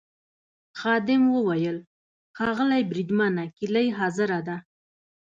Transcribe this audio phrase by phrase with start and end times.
[0.79, 1.77] خادم وویل:
[2.37, 4.57] ښاغلی بریدمنه کیلۍ حاضره ده.